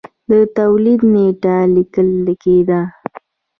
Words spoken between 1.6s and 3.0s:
لیکل کېده.